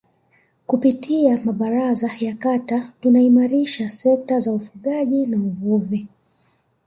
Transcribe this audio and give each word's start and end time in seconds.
kupitia 0.67 1.39
mabaraza 1.45 2.11
ya 2.21 2.35
Kata 2.35 2.79
kutaimarisha 3.01 3.89
sekta 3.89 4.39
za 4.39 4.53
ufugaji 4.53 5.25
na 5.25 5.37
uvuvi 5.37 6.07